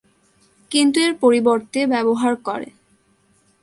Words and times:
কিন্তু 0.71 0.97
এর 1.05 1.13
পরিবর্তে 1.23 1.79
ব্যবহার 1.87 2.33
করে। 2.47 2.69